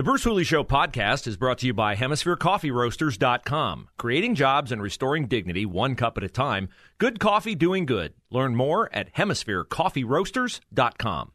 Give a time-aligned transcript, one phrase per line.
[0.00, 3.88] The Bruce Hooley Show podcast is brought to you by HemisphereCoffeeRoasters.com.
[3.98, 6.70] Creating jobs and restoring dignity one cup at a time.
[6.96, 8.14] Good coffee doing good.
[8.30, 11.32] Learn more at HemisphereCoffeeRoasters.com.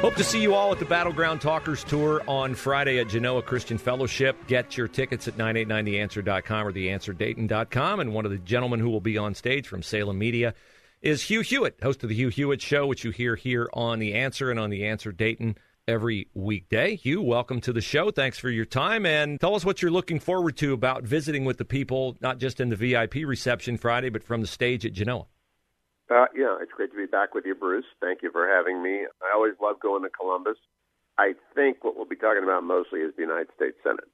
[0.00, 3.78] Hope to see you all at the Battleground Talkers Tour on Friday at Genoa Christian
[3.78, 4.48] Fellowship.
[4.48, 8.00] Get your tickets at 989theanswer.com or theanswerdayton.com.
[8.00, 10.54] And one of the gentlemen who will be on stage from Salem Media
[11.02, 14.14] is Hugh Hewitt, host of the Hugh Hewitt Show, which you hear here on The
[14.14, 15.56] Answer and on The Answer Dayton
[15.88, 16.94] every weekday.
[16.94, 18.10] Hugh, welcome to the show.
[18.10, 19.06] Thanks for your time.
[19.06, 22.60] And tell us what you're looking forward to about visiting with the people, not just
[22.60, 25.26] in the VIP reception Friday, but from the stage at Genoa.
[26.10, 27.86] Uh, yeah, it's great to be back with you, Bruce.
[28.00, 29.06] Thank you for having me.
[29.22, 30.58] I always love going to Columbus.
[31.16, 34.08] I think what we'll be talking about mostly is the United States Senate.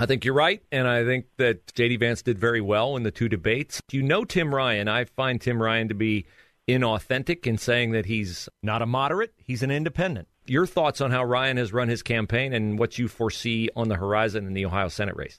[0.00, 1.98] I think you're right, and I think that J.D.
[1.98, 3.82] Vance did very well in the two debates.
[3.92, 4.88] You know Tim Ryan.
[4.88, 6.24] I find Tim Ryan to be
[6.66, 10.26] inauthentic in saying that he's not a moderate, he's an independent.
[10.46, 13.96] Your thoughts on how Ryan has run his campaign and what you foresee on the
[13.96, 15.38] horizon in the Ohio Senate race?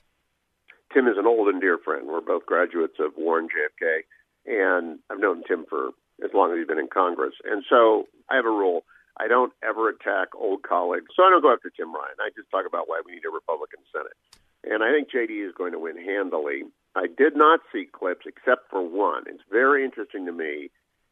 [0.94, 2.06] Tim is an old and dear friend.
[2.06, 4.02] We're both graduates of Warren JFK,
[4.46, 5.88] and I've known Tim for
[6.24, 7.34] as long as he's been in Congress.
[7.46, 8.84] And so I have a rule.
[9.18, 11.08] I don't ever attack old colleagues.
[11.16, 12.22] So I don't go after Tim Ryan.
[12.22, 14.14] I just talk about why we need a Republican Senate.
[14.64, 16.64] And I think JD is going to win handily.
[16.96, 19.24] I did not see clips except for one.
[19.28, 20.70] It's very interesting to me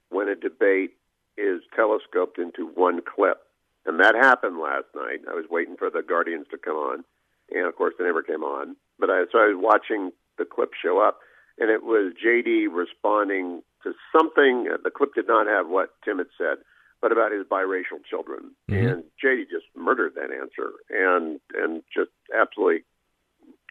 [0.10, 0.92] when a debate
[1.38, 3.42] is telescoped into one clip.
[3.86, 5.22] And that happened last night.
[5.30, 7.04] I was waiting for the Guardians to come on.
[7.52, 8.76] And of course, they never came on.
[9.00, 11.20] But I, so I was watching the clip show up,
[11.58, 14.68] and it was JD responding to something.
[14.84, 16.58] The clip did not have what Tim had said,
[17.02, 18.52] but about his biracial children.
[18.70, 18.88] Mm-hmm.
[18.88, 22.84] And JD just murdered that answer and and just absolutely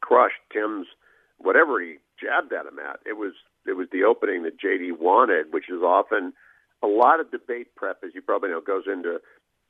[0.01, 0.87] crushed Tim's
[1.39, 3.01] whatever he jabbed at him at.
[3.07, 3.33] It was
[3.67, 6.33] it was the opening that JD wanted, which is often
[6.83, 9.21] a lot of debate prep, as you probably know, goes into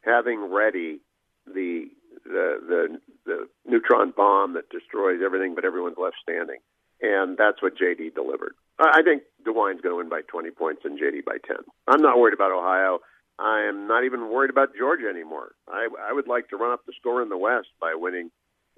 [0.02, 1.00] having ready
[1.46, 1.86] the
[2.24, 6.58] the the, the neutron bomb that destroys everything but everyone's left standing.
[7.00, 8.54] And that's what JD delivered.
[8.80, 11.56] I think DeWine's going to win by 20 points and JD by 10.
[11.86, 12.98] I'm not worried about Ohio.
[13.38, 15.52] I am not even worried about Georgia anymore.
[15.68, 18.30] I, I would like to run up the score in the West by winning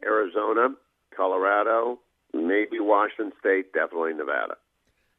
[0.05, 0.69] Arizona,
[1.17, 2.01] Colorado,
[2.33, 4.57] maybe Washington State, definitely Nevada.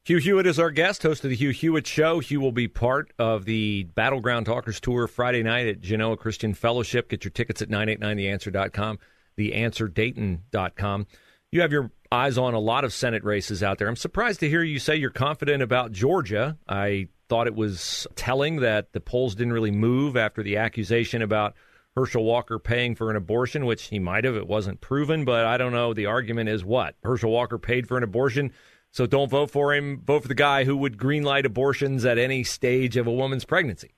[0.03, 2.19] Hugh Hewitt is our guest, host of the Hugh Hewitt Show.
[2.19, 7.07] Hugh will be part of the Battleground Talkers Tour Friday night at Genoa Christian Fellowship.
[7.07, 8.97] Get your tickets at 989theanswer.com,
[9.37, 11.07] theanswerdayton.com.
[11.51, 13.87] You have your eyes on a lot of Senate races out there.
[13.87, 16.57] I'm surprised to hear you say you're confident about Georgia.
[16.67, 21.55] I thought it was telling that the polls didn't really move after the accusation about–
[21.95, 24.35] Herschel Walker paying for an abortion, which he might have.
[24.35, 25.93] It wasn't proven, but I don't know.
[25.93, 26.95] The argument is what?
[27.03, 28.53] Herschel Walker paid for an abortion,
[28.91, 30.01] so don't vote for him.
[30.05, 33.93] Vote for the guy who would greenlight abortions at any stage of a woman's pregnancy.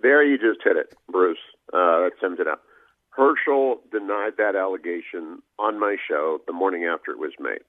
[0.00, 1.38] There you just hit it, Bruce.
[1.72, 2.62] Uh, that sums it up.
[3.10, 7.60] Herschel denied that allegation on my show the morning after it was made.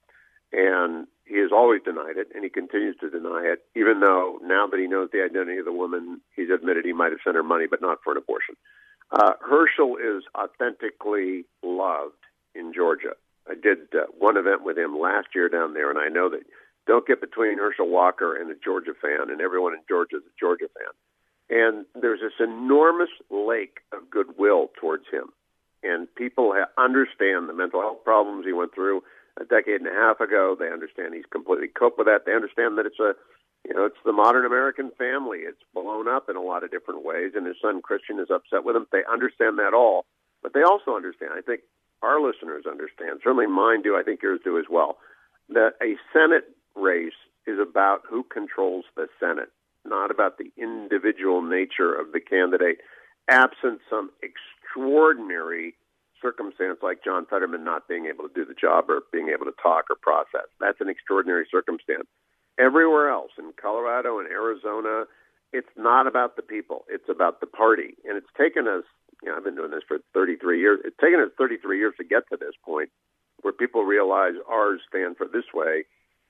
[0.52, 4.66] And he has always denied it, and he continues to deny it, even though now
[4.66, 7.42] that he knows the identity of the woman, he's admitted he might have sent her
[7.42, 8.54] money, but not for an abortion.
[9.14, 12.18] Uh, Herschel is authentically loved
[12.54, 13.14] in Georgia.
[13.48, 16.40] I did uh, one event with him last year down there, and I know that
[16.88, 20.40] don't get between Herschel Walker and a Georgia fan, and everyone in Georgia is a
[20.40, 20.92] Georgia fan.
[21.48, 25.30] And there's this enormous lake of goodwill towards him.
[25.84, 29.04] And people ha- understand the mental health problems he went through
[29.40, 30.56] a decade and a half ago.
[30.58, 32.26] They understand he's completely coped with that.
[32.26, 33.14] They understand that it's a
[33.64, 35.38] you know, it's the modern American family.
[35.40, 38.64] It's blown up in a lot of different ways, and his son Christian is upset
[38.64, 38.86] with him.
[38.92, 40.04] They understand that all,
[40.42, 41.32] but they also understand.
[41.34, 41.62] I think
[42.02, 43.20] our listeners understand.
[43.24, 43.96] Certainly, mine do.
[43.96, 44.98] I think yours do as well.
[45.48, 46.44] That a Senate
[46.76, 47.16] race
[47.46, 49.50] is about who controls the Senate,
[49.84, 52.78] not about the individual nature of the candidate.
[53.30, 55.74] Absent some extraordinary
[56.20, 59.56] circumstance like John Fetterman not being able to do the job or being able to
[59.62, 62.06] talk or process, that's an extraordinary circumstance.
[62.58, 65.04] Everywhere else in Colorado and Arizona,
[65.52, 66.84] it's not about the people.
[66.88, 67.94] It's about the party.
[68.04, 68.84] And it's taken us,
[69.22, 70.80] you know, I've been doing this for 33 years.
[70.84, 72.90] It's taken us 33 years to get to this point
[73.42, 75.84] where people realize R's stand for this way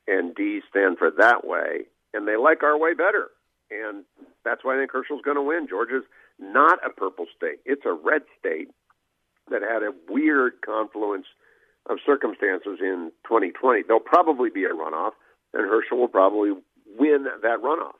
[0.07, 1.87] and D stand for that way.
[2.13, 3.29] And they like our way better.
[3.71, 4.05] And
[4.45, 5.67] that's why I think Herschel's going to win.
[5.69, 6.05] Georgia's
[6.39, 7.61] not a purple state.
[7.65, 8.69] It's a red state
[9.51, 11.27] that had a weird confluence
[11.89, 13.83] of circumstances in 2020.
[13.87, 15.13] There'll probably be a runoff,
[15.55, 16.51] and Herschel will probably
[16.99, 17.95] win that runoff.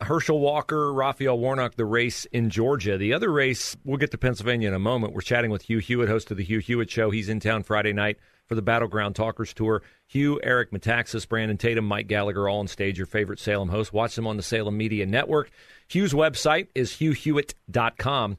[0.00, 2.98] Herschel Walker, Raphael Warnock, the race in Georgia.
[2.98, 5.14] The other race, we'll get to Pennsylvania in a moment.
[5.14, 7.10] We're chatting with Hugh Hewitt, host of the Hugh Hewitt Show.
[7.10, 9.82] He's in town Friday night for the Battleground Talkers Tour.
[10.06, 13.92] Hugh, Eric Metaxas, Brandon Tatum, Mike Gallagher, all on stage, your favorite Salem host.
[13.92, 15.50] Watch them on the Salem Media Network.
[15.88, 18.36] Hugh's website is hughhewitt.com.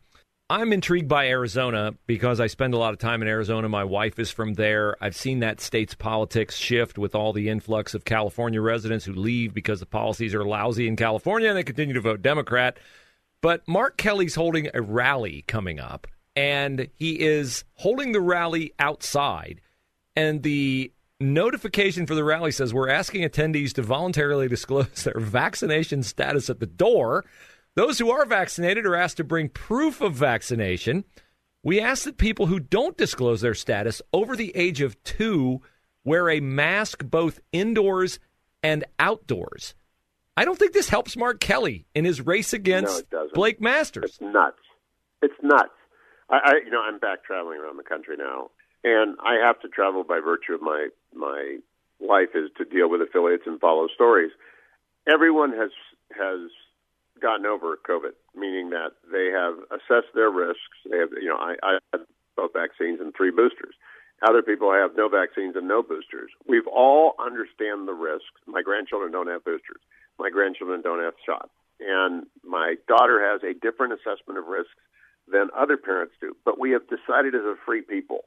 [0.50, 3.68] I'm intrigued by Arizona because I spend a lot of time in Arizona.
[3.68, 4.96] My wife is from there.
[5.02, 9.54] I've seen that state's politics shift with all the influx of California residents who leave
[9.54, 12.78] because the policies are lousy in California and they continue to vote Democrat.
[13.42, 19.60] But Mark Kelly's holding a rally coming up, and he is holding the rally outside.
[20.16, 26.04] And the notification for the rally says we're asking attendees to voluntarily disclose their vaccination
[26.04, 27.26] status at the door.
[27.78, 31.04] Those who are vaccinated are asked to bring proof of vaccination.
[31.62, 35.62] We ask that people who don't disclose their status over the age of two
[36.04, 38.18] wear a mask both indoors
[38.64, 39.76] and outdoors.
[40.36, 44.06] I don't think this helps Mark Kelly in his race against no, Blake Masters.
[44.06, 44.58] It's nuts.
[45.22, 45.70] It's nuts.
[46.32, 48.50] I, I, you know, I'm back traveling around the country now,
[48.84, 51.58] and I have to travel by virtue of my my
[52.00, 54.32] life is to deal with affiliates and follow stories.
[55.08, 55.70] Everyone has
[56.18, 56.50] has
[57.22, 60.78] gotten over COVID, meaning that they have assessed their risks.
[60.90, 62.02] They have, you know, I, I had
[62.36, 63.76] both vaccines and three boosters.
[64.28, 66.32] Other people have no vaccines and no boosters.
[66.48, 68.42] We've all understand the risks.
[68.48, 69.82] My grandchildren don't have boosters.
[70.18, 71.54] My grandchildren don't have shots.
[71.80, 74.74] And my daughter has a different assessment of risks
[75.28, 76.36] than other parents do.
[76.46, 78.26] But we have decided as a free people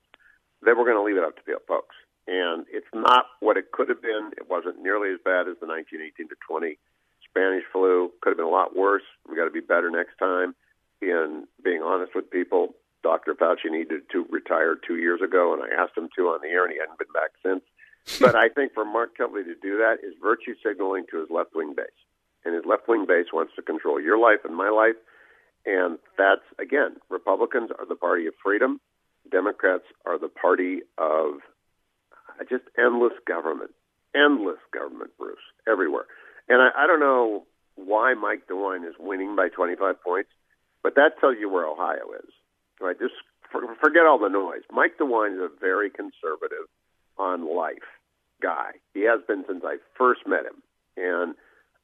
[0.62, 1.96] that we're going to leave it up to the folks.
[2.28, 4.30] And it's not what it could have been.
[4.36, 6.78] It wasn't nearly as bad as the 1918 to 20
[7.30, 8.10] Spanish flu.
[8.20, 9.02] Could have been a lot worse.
[9.28, 10.54] We got to be better next time
[11.00, 12.74] in being honest with people.
[13.02, 13.34] Dr.
[13.34, 16.64] Fauci needed to retire two years ago, and I asked him to on the air,
[16.64, 17.62] and he hadn't been back since.
[18.20, 21.54] but I think for Mark Kelly to do that is virtue signaling to his left
[21.54, 21.86] wing base.
[22.44, 24.96] And his left wing base wants to control your life and my life.
[25.66, 28.80] And that's, again, Republicans are the party of freedom.
[29.30, 31.40] Democrats are the party of
[32.12, 33.72] uh, just endless government.
[34.14, 35.38] Endless government, Bruce,
[35.68, 36.06] everywhere.
[36.50, 37.44] And I, I don't know
[37.76, 40.30] why Mike DeWine is winning by 25 points,
[40.82, 42.30] but that tells you where Ohio is.
[42.80, 42.98] Right?
[42.98, 43.14] Just
[43.50, 44.62] for, forget all the noise.
[44.70, 46.66] Mike DeWine is a very conservative
[47.16, 47.86] on life
[48.42, 48.72] guy.
[48.94, 50.62] He has been since I first met him.
[50.96, 51.34] And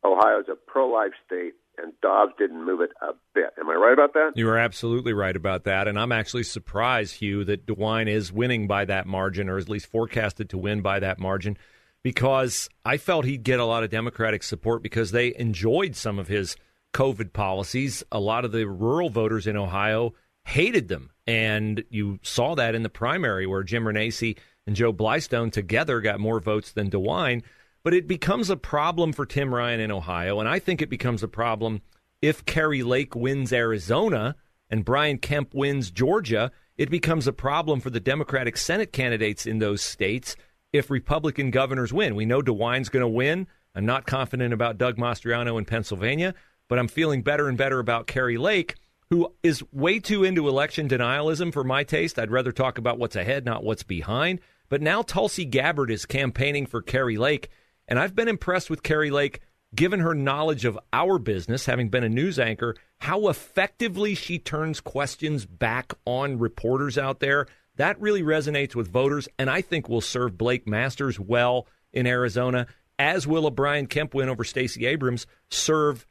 [0.05, 3.53] Ohio is a pro-life state, and Dobbs didn't move it a bit.
[3.59, 4.33] Am I right about that?
[4.35, 5.87] You are absolutely right about that.
[5.87, 9.87] And I'm actually surprised, Hugh, that DeWine is winning by that margin, or at least
[9.87, 11.57] forecasted to win by that margin
[12.03, 16.29] because I felt he'd get a lot of Democratic support because they enjoyed some of
[16.29, 16.57] his
[16.95, 18.03] COVID policies.
[18.11, 20.15] A lot of the rural voters in Ohio
[20.45, 21.11] hated them.
[21.27, 26.21] And you saw that in the primary where Jim Renacci and Joe Blystone together got
[26.21, 27.43] more votes than DeWine.
[27.83, 30.41] But it becomes a problem for Tim Ryan in Ohio.
[30.41, 31.83] And I think it becomes a problem
[32.23, 34.37] if Kari Lake wins Arizona
[34.71, 36.51] and Brian Kemp wins Georgia.
[36.79, 40.37] It becomes a problem for the Democratic Senate candidates in those states
[40.77, 42.15] if Republican governors win.
[42.15, 43.47] We know DeWine's going to win.
[43.75, 46.35] I'm not confident about Doug Mastriano in Pennsylvania,
[46.69, 48.75] but I'm feeling better and better about Kari Lake,
[49.11, 52.19] who is way too into election denialism for my taste.
[52.19, 54.41] I'd rather talk about what's ahead, not what's behind.
[54.69, 57.51] But now Tulsi Gabbard is campaigning for Kari Lake,
[57.87, 59.41] and I've been impressed with Kari Lake
[59.75, 64.81] given her knowledge of our business, having been a news anchor, how effectively she turns
[64.81, 67.47] questions back on reporters out there.
[67.77, 72.67] That really resonates with voters, and I think will serve Blake Masters well in Arizona,
[72.99, 76.07] as will a Brian Kemp win over Stacey Abrams serve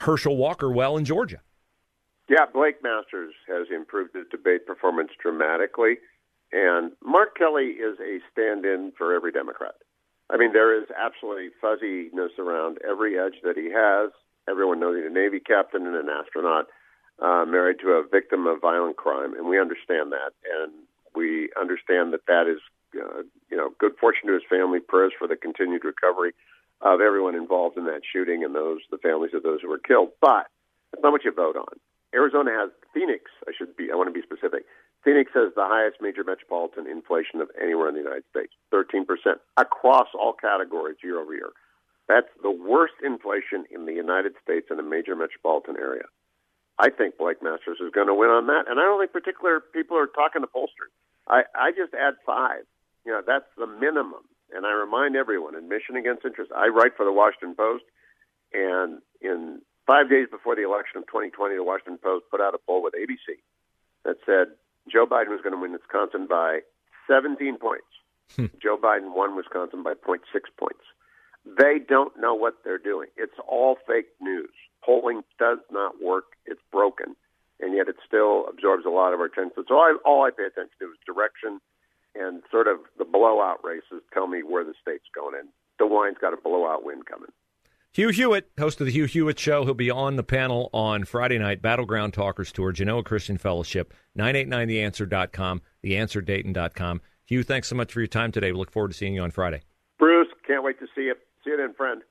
[0.00, 1.40] Herschel Walker well in Georgia.
[2.28, 5.98] Yeah, Blake Masters has improved his debate performance dramatically,
[6.52, 9.74] and Mark Kelly is a stand in for every Democrat.
[10.30, 14.10] I mean, there is absolutely fuzziness around every edge that he has.
[14.48, 16.68] Everyone knows he's a Navy captain and an astronaut,
[17.20, 20.32] uh, married to a victim of violent crime, and we understand that.
[20.62, 20.72] And
[21.14, 22.60] we understand that that is,
[22.96, 24.80] uh, you know, good fortune to his family.
[24.80, 26.32] Prayers for the continued recovery
[26.80, 30.10] of everyone involved in that shooting and those the families of those who were killed.
[30.20, 30.46] But
[30.92, 31.78] that's not what you vote on.
[32.14, 33.30] Arizona has Phoenix.
[33.48, 33.90] I should be.
[33.90, 34.64] I want to be specific.
[35.04, 39.04] Phoenix has the highest major metropolitan inflation of anywhere in the United States, 13%
[39.58, 41.50] across all categories year over year.
[42.08, 46.04] That's the worst inflation in the United States in a major metropolitan area.
[46.78, 49.60] I think Blake Masters is going to win on that, and I don't think particular
[49.60, 50.92] people are talking to pollsters.
[51.28, 52.64] I, I just add five.
[53.04, 54.22] You know, that's the minimum.
[54.54, 56.52] And I remind everyone, admission against interest.
[56.54, 57.84] I write for the Washington Post,
[58.52, 62.58] and in Five days before the election of 2020, the Washington Post put out a
[62.58, 63.36] poll with ABC
[64.04, 64.56] that said
[64.90, 66.60] Joe Biden was going to win Wisconsin by
[67.06, 67.84] 17 points.
[68.34, 68.46] Hmm.
[68.62, 70.20] Joe Biden won Wisconsin by 0.6
[70.58, 70.84] points.
[71.44, 73.08] They don't know what they're doing.
[73.18, 74.52] It's all fake news.
[74.82, 76.24] Polling does not work.
[76.46, 77.14] It's broken,
[77.64, 79.64] and yet it still absorbs a lot of our attention.
[79.66, 81.60] So I, all I pay attention to is direction
[82.14, 85.34] and sort of the blowout races tell me where the state's going.
[85.38, 87.30] And DeWine's got a blowout win coming.
[87.92, 91.38] Hugh Hewitt, host of the Hugh Hewitt Show, he'll be on the panel on Friday
[91.38, 97.00] night, Battleground Talkers Tour, Genoa Christian Fellowship, 989theanswer.com, theanswerdayton.com.
[97.24, 98.50] Hugh, thanks so much for your time today.
[98.50, 99.62] We look forward to seeing you on Friday.
[99.98, 101.14] Bruce, can't wait to see you.
[101.44, 102.02] See you then, friend.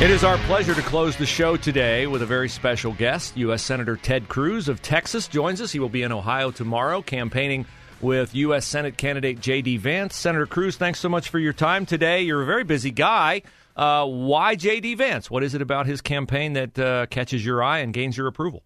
[0.00, 3.36] It is our pleasure to close the show today with a very special guest.
[3.36, 3.64] U.S.
[3.64, 5.72] Senator Ted Cruz of Texas joins us.
[5.72, 7.66] He will be in Ohio tomorrow campaigning
[8.00, 8.64] with U.S.
[8.64, 9.78] Senate candidate J.D.
[9.78, 10.14] Vance.
[10.14, 12.22] Senator Cruz, thanks so much for your time today.
[12.22, 13.42] You're a very busy guy.
[13.74, 14.94] Uh, why J.D.
[14.94, 15.32] Vance?
[15.32, 18.62] What is it about his campaign that uh, catches your eye and gains your approval?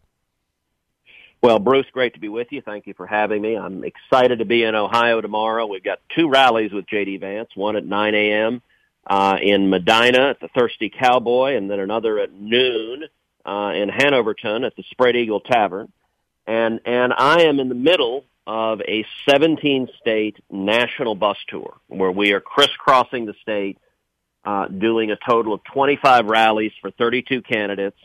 [1.40, 2.60] Well, Bruce, great to be with you.
[2.60, 3.56] Thank you for having me.
[3.56, 5.64] I'm excited to be in Ohio tomorrow.
[5.64, 7.16] We've got two rallies with J.D.
[7.16, 8.60] Vance, one at 9 a.m.
[9.04, 13.04] Uh, in Medina at the Thirsty Cowboy, and then another at noon
[13.44, 15.90] uh, in Hanoverton at the Spread Eagle Tavern.
[16.46, 22.10] And, and I am in the middle of a 17 state national bus tour where
[22.10, 23.78] we are crisscrossing the state,
[24.44, 27.98] uh, doing a total of 25 rallies for 32 candidates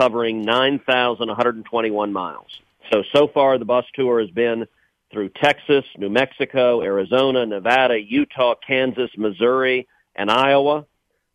[0.00, 2.60] covering 9,121 miles.
[2.92, 4.66] So, so far the bus tour has been
[5.12, 10.86] through Texas, New Mexico, Arizona, Nevada, Utah, Kansas, Missouri, and Iowa.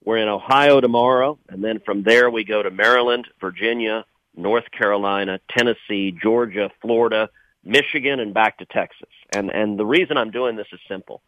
[0.03, 4.05] We're in Ohio tomorrow, and then from there we go to Maryland, Virginia,
[4.35, 7.29] North Carolina, Tennessee, Georgia, Florida,
[7.63, 9.09] Michigan and back to Texas.
[9.31, 11.21] And and the reason I'm doing this is simple.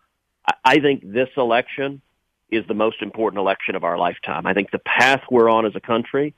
[0.47, 2.01] I, I think this election
[2.49, 4.45] is the most important election of our lifetime.
[4.45, 6.33] I think the path we're on as a country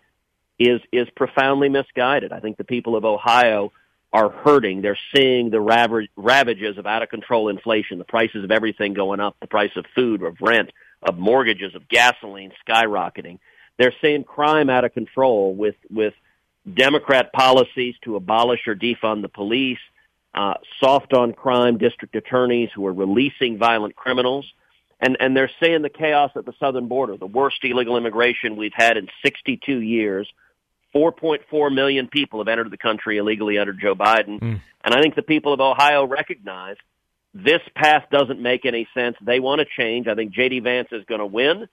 [0.59, 2.31] is is profoundly misguided.
[2.31, 3.71] I think the people of Ohio
[4.11, 4.81] are hurting.
[4.81, 9.35] They're seeing the ravages of out of control inflation, the prices of everything going up,
[9.41, 10.71] the price of food, of rent,
[11.05, 13.39] of mortgages, of gasoline skyrocketing.
[13.77, 16.13] They're seeing crime out of control with with
[16.71, 19.79] Democrat policies to abolish or defund the police,
[20.33, 24.45] uh, soft on crime district attorneys who are releasing violent criminals.
[24.99, 28.73] And, and they're seeing the chaos at the southern border, the worst illegal immigration we've
[28.73, 30.31] had in 62 years.
[30.95, 34.39] 4.4 million people have entered the country illegally under Joe Biden.
[34.39, 34.61] Mm.
[34.83, 36.77] And I think the people of Ohio recognize
[37.33, 39.15] this path doesn't make any sense.
[39.21, 40.07] They want to change.
[40.07, 40.59] I think J.D.
[40.59, 41.67] Vance is going to win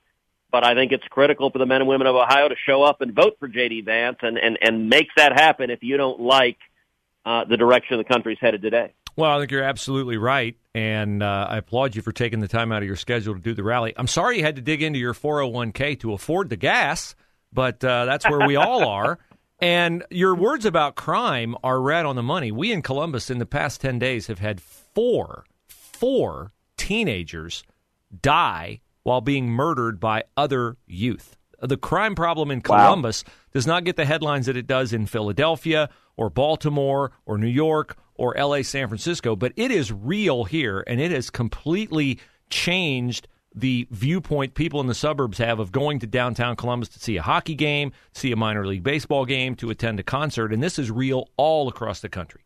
[0.51, 3.01] but I think it's critical for the men and women of Ohio to show up
[3.01, 3.81] and vote for J.D.
[3.81, 6.57] Vance and, and, and make that happen if you don't like
[7.25, 8.93] uh, the direction the country's headed today.
[9.15, 12.71] Well, I think you're absolutely right, and uh, I applaud you for taking the time
[12.71, 13.93] out of your schedule to do the rally.
[13.97, 17.15] I'm sorry you had to dig into your 401k to afford the gas,
[17.51, 19.19] but uh, that's where we all are.
[19.63, 22.51] And your words about crime are right on the money.
[22.51, 25.43] We in Columbus in the past 10 days have had four,
[26.01, 27.63] four teenagers
[28.23, 31.37] die while being murdered by other youth.
[31.61, 33.33] The crime problem in Columbus wow.
[33.53, 37.97] does not get the headlines that it does in Philadelphia or Baltimore or New York
[38.15, 43.87] or LA, San Francisco, but it is real here and it has completely changed the
[43.91, 47.53] viewpoint people in the suburbs have of going to downtown Columbus to see a hockey
[47.53, 51.29] game, see a minor league baseball game, to attend a concert, and this is real
[51.37, 52.41] all across the country.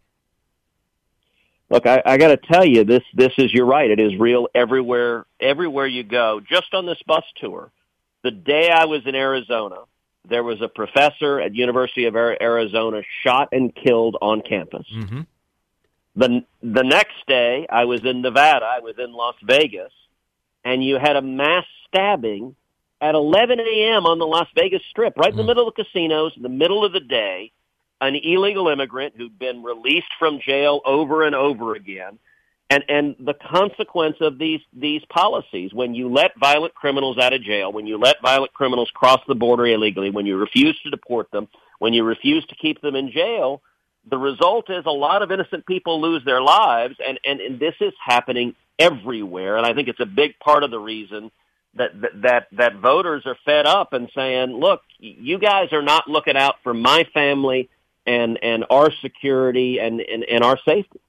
[1.70, 3.90] Look, I, I got to tell you, this this is you're right.
[3.90, 6.40] It is real everywhere everywhere you go.
[6.40, 7.72] Just on this bus tour,
[8.24, 9.78] the day I was in Arizona,
[10.30, 14.86] there was a professor at University of Arizona shot and killed on campus.
[14.96, 15.22] Mm-hmm.
[16.16, 18.66] The the next day, I was in Nevada.
[18.66, 19.92] I was in Las Vegas,
[20.64, 22.56] and you had a mass stabbing
[23.02, 24.06] at 11 a.m.
[24.06, 25.48] on the Las Vegas Strip, right in the mm.
[25.48, 27.52] middle of the casinos, in the middle of the day
[28.02, 32.20] an illegal immigrant who'd been released from jail over and over again.
[32.70, 37.44] And, and the consequence of these, these policies, when you let violent criminals out of
[37.44, 41.30] jail, when you let violent criminals cross the border illegally, when you refuse to deport
[41.32, 41.48] them,
[41.78, 43.62] when you refuse to keep them in jail,
[44.10, 46.96] the result is a lot of innocent people lose their lives.
[47.06, 49.58] And, and, and this is happening everywhere.
[49.58, 51.32] And I think it's a big part of the reason
[51.76, 51.92] that,
[52.24, 56.56] that, that voters are fed up and saying, look, you guys are not looking out
[56.64, 57.70] for my family
[58.06, 61.00] and and our security and, and, and our safety.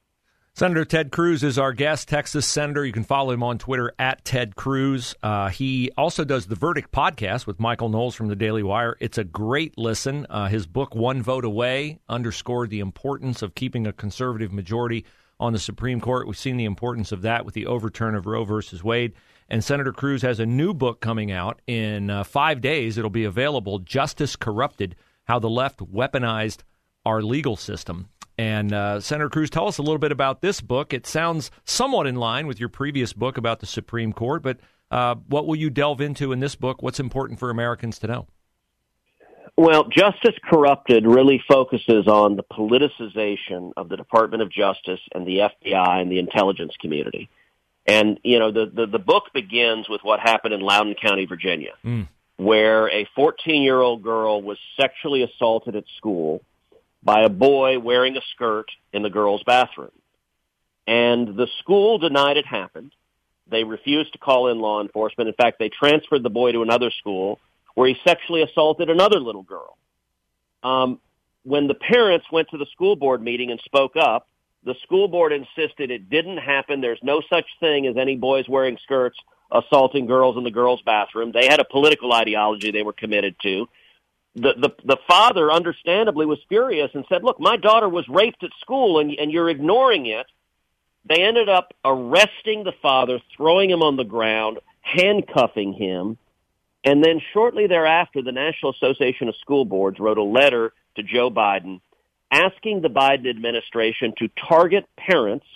[0.55, 2.83] Senator Ted Cruz is our guest, Texas Senator.
[2.83, 5.15] You can follow him on Twitter at Ted Cruz.
[5.23, 8.97] Uh, he also does the Verdict podcast with Michael Knowles from the Daily Wire.
[8.99, 10.27] It's a great listen.
[10.31, 15.05] Uh, his book, One Vote Away, underscored the importance of keeping a conservative majority
[15.39, 16.27] on the Supreme Court.
[16.27, 19.13] We've seen the importance of that with the overturn of Roe versus Wade.
[19.51, 22.97] And Senator Cruz has a new book coming out in uh, five days.
[22.97, 26.63] It'll be available Justice Corrupted How the Left Weaponized
[27.07, 28.09] Our Legal System.
[28.37, 30.93] And uh, Senator Cruz, tell us a little bit about this book.
[30.93, 34.59] It sounds somewhat in line with your previous book about the Supreme Court, but
[34.91, 36.83] uh, what will you delve into in this book?
[36.83, 38.27] What's important for Americans to know?
[39.57, 45.39] Well, Justice Corrupted really focuses on the politicization of the Department of Justice and the
[45.39, 47.31] FBI and the intelligence community.
[47.87, 51.73] And, you know, the, the, the book begins with what happened in Loudoun County, Virginia,
[51.83, 52.07] mm.
[52.37, 56.43] where a 14 year old girl was sexually assaulted at school
[57.03, 59.93] by a boy wearing a skirt in the girl's bathroom.
[60.87, 62.93] And the school denied it happened.
[63.49, 65.29] They refused to call in law enforcement.
[65.29, 67.39] In fact, they transferred the boy to another school
[67.75, 69.77] where he sexually assaulted another little girl.
[70.63, 71.01] Um,
[71.45, 74.27] when the parents went to the school board meeting and spoke up,
[74.65, 76.81] the school board insisted it didn't happen.
[76.81, 79.17] There's no such thing as any boys wearing skirts
[79.51, 81.31] assaulting girls in the girls' bathroom.
[81.33, 83.69] They had a political ideology they were committed to.
[84.37, 88.51] The, the, the father understandably was furious and said, look, my daughter was raped at
[88.61, 90.27] school and, and you're ignoring it.
[91.09, 96.19] They ended up arresting the father, throwing him on the ground, handcuffing him,
[96.85, 101.31] and then shortly thereafter, the National Association of School Boards wrote a letter to Joe
[101.31, 101.81] Biden
[102.31, 105.47] asking the Biden administration to target parents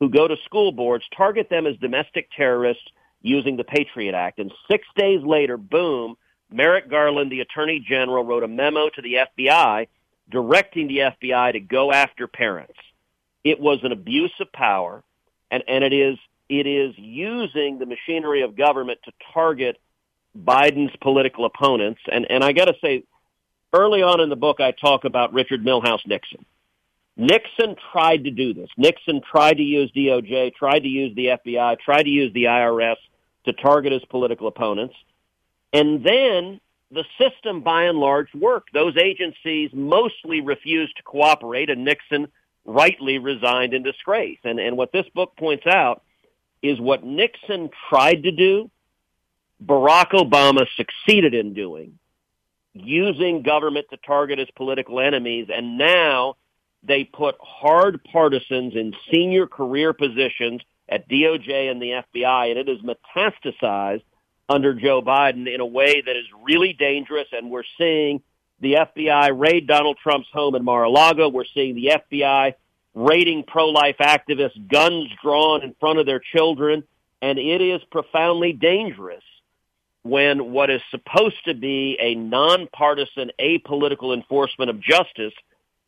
[0.00, 2.84] who go to school boards, target them as domestic terrorists
[3.20, 4.38] using the Patriot Act.
[4.38, 6.16] And six days later, boom,
[6.52, 9.88] Merrick Garland, the Attorney General, wrote a memo to the FBI
[10.30, 12.78] directing the FBI to go after parents.
[13.44, 15.02] It was an abuse of power,
[15.50, 16.18] and, and it is
[16.48, 19.78] it is using the machinery of government to target
[20.38, 22.00] Biden's political opponents.
[22.10, 23.04] And, and I got to say,
[23.72, 26.44] early on in the book, I talk about Richard Milhous Nixon.
[27.16, 28.68] Nixon tried to do this.
[28.76, 32.96] Nixon tried to use DOJ, tried to use the FBI, tried to use the IRS
[33.44, 34.94] to target his political opponents.
[35.72, 36.60] And then
[36.90, 38.72] the system by and large worked.
[38.72, 42.28] Those agencies mostly refused to cooperate and Nixon
[42.64, 44.38] rightly resigned in disgrace.
[44.44, 46.02] And, and what this book points out
[46.62, 48.70] is what Nixon tried to do
[49.64, 51.98] Barack Obama succeeded in doing,
[52.74, 56.36] using government to target his political enemies, and now
[56.82, 62.68] they put hard partisans in senior career positions at DOJ and the FBI, and it
[62.68, 64.02] has metastasized
[64.52, 68.22] under Joe Biden in a way that is really dangerous, and we're seeing
[68.60, 71.28] the FBI raid Donald Trump's home in Mar-a-Lago.
[71.28, 72.54] We're seeing the FBI
[72.94, 76.84] raiding pro-life activists, guns drawn in front of their children,
[77.22, 79.24] and it is profoundly dangerous
[80.02, 85.32] when what is supposed to be a nonpartisan, apolitical enforcement of justice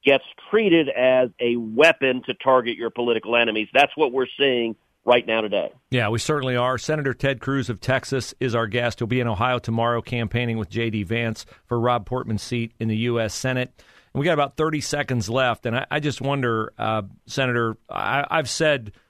[0.04, 3.68] gets treated as a weapon to target your political enemies.
[3.74, 5.72] That's what we're seeing right now today.
[5.90, 6.78] Yeah, we certainly are.
[6.78, 9.00] Senator Ted Cruz of Texas is our guest.
[9.00, 11.04] He'll be in Ohio tomorrow campaigning with J.D.
[11.04, 13.34] Vance for Rob Portman's seat in the U.S.
[13.34, 13.72] Senate.
[14.12, 15.66] And we got about 30 seconds left.
[15.66, 18.92] And I, I just wonder, uh, Senator, I, I've said–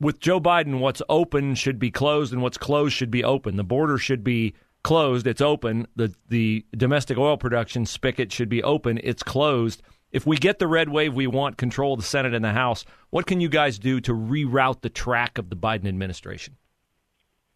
[0.00, 3.56] with Joe Biden, what's open should be closed and what's closed should be open.
[3.56, 5.86] The border should be closed, it's open.
[5.94, 9.82] The the domestic oil production spigot should be open, it's closed.
[10.12, 12.84] If we get the red wave we want control of the Senate and the House,
[13.10, 16.56] what can you guys do to reroute the track of the Biden administration?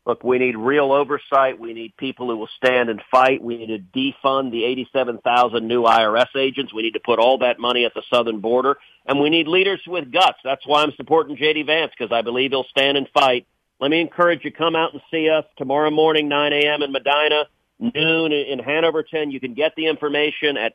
[0.06, 1.58] Look, we need real oversight.
[1.58, 3.42] We need people who will stand and fight.
[3.42, 6.74] We need to defund the 87,000 new IRS agents.
[6.74, 8.76] We need to put all that money at the southern border.
[9.06, 10.38] And we need leaders with guts.
[10.44, 11.62] That's why I'm supporting J.D.
[11.62, 13.46] Vance, because I believe he'll stand and fight.
[13.80, 16.82] Let me encourage you, to come out and see us tomorrow morning, 9 a.m.
[16.82, 17.46] in Medina,
[17.80, 19.32] noon in Hanoverton.
[19.32, 20.74] You can get the information at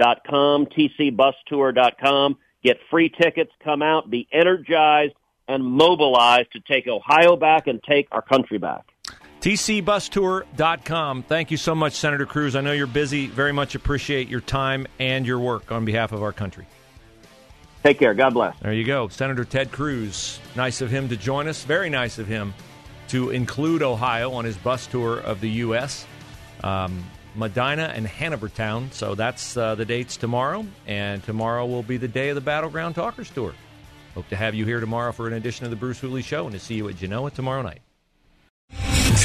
[0.00, 2.36] tcbustour.com, tcbustour.com.
[2.62, 5.14] Get free tickets, come out, be energized
[5.48, 8.84] and mobilized to take Ohio back and take our country back.
[9.40, 11.22] TCBusTour.com.
[11.22, 12.54] Thank you so much, Senator Cruz.
[12.54, 13.26] I know you're busy.
[13.26, 16.66] Very much appreciate your time and your work on behalf of our country.
[17.82, 18.12] Take care.
[18.12, 18.58] God bless.
[18.60, 19.08] There you go.
[19.08, 20.38] Senator Ted Cruz.
[20.54, 21.64] Nice of him to join us.
[21.64, 22.52] Very nice of him
[23.08, 26.06] to include Ohio on his bus tour of the U.S.
[26.62, 27.02] Um,
[27.34, 28.92] Medina and Hanovertown.
[28.92, 30.66] So that's uh, the dates tomorrow.
[30.86, 33.54] And tomorrow will be the day of the Battleground Talkers Tour.
[34.14, 36.52] Hope to have you here tomorrow for an edition of the Bruce Hooley Show and
[36.52, 37.80] to see you at Genoa tomorrow night.